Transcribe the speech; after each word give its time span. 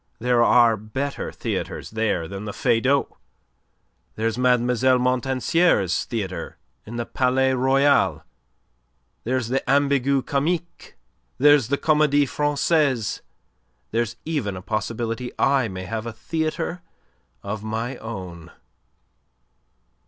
There 0.17 0.43
are 0.43 0.77
better 0.77 1.31
theatres 1.31 1.91
there 1.91 2.27
than 2.27 2.45
the 2.45 2.53
Feydau. 2.53 3.17
There's 4.15 4.35
Mlle. 4.35 4.57
Montansier's 4.97 6.05
theatre 6.05 6.57
in 6.87 6.95
the 6.95 7.05
Palais 7.05 7.53
Royal; 7.53 8.23
there's 9.25 9.49
the 9.49 9.59
Ambigu 9.69 10.23
Comique; 10.25 10.97
there's 11.37 11.67
the 11.67 11.77
Comedie 11.77 12.25
Francaise; 12.27 13.21
there's 13.91 14.15
even 14.25 14.57
a 14.57 14.63
possibility 14.63 15.31
I 15.37 15.67
may 15.67 15.83
have 15.85 16.07
a 16.07 16.13
theatre 16.13 16.81
of 17.43 17.63
my 17.63 17.97
own." 17.97 18.49